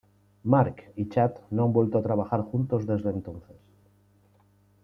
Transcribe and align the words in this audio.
Mark 0.43 0.81
y 0.95 1.09
Chad 1.09 1.35
no 1.51 1.63
han 1.63 1.73
vuelto 1.73 1.99
a 1.99 2.01
trabajar 2.01 2.41
juntos 2.41 2.87
desde 2.87 3.11
entonces. 3.11 3.59